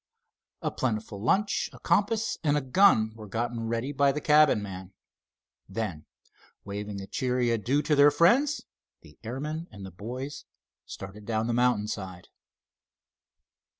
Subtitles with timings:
[0.63, 4.93] A plentiful lunch, a compass, and a gun were gotten ready by the cabin man.
[5.69, 6.07] Then,
[6.65, 8.65] waving a cheery adieu to their friends,
[9.01, 10.45] the airman and the boys
[10.87, 12.29] started down the mountain side.